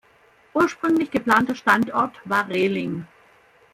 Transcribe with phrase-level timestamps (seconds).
[0.55, 3.05] Ursprünglich geplanter Standort war Rehling.